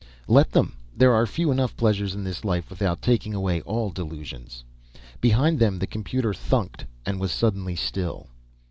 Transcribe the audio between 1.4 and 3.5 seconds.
enough pleasures in this life without taking